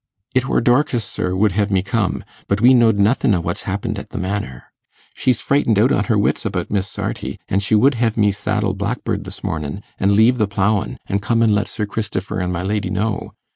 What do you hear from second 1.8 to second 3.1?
come; but we knowed